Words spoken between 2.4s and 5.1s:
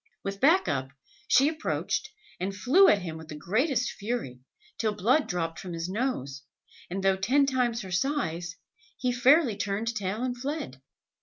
flew at him with the greatest fury, till